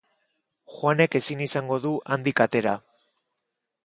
Juanek 0.77 1.17
ezin 1.19 1.43
izango 1.47 1.79
du 1.85 1.91
handik 2.15 2.41
atera. 2.49 2.73